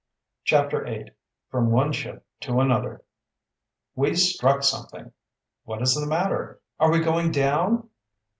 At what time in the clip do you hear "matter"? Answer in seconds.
6.07-6.59